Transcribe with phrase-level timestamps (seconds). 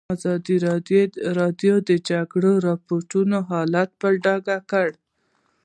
[0.15, 0.55] ازادي
[1.37, 4.95] راډیو د د جګړې راپورونه حالت په ډاګه کړی.